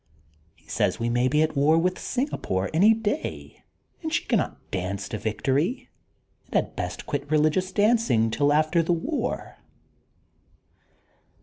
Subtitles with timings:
[0.55, 3.63] He says we may be at war with Singapore any day
[4.01, 5.89] and she cannot dance to victory
[6.47, 9.57] and had best qnit reUgious dancing, till after the war.